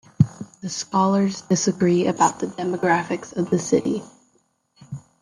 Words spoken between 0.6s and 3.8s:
The scholars disagree about the demographics of the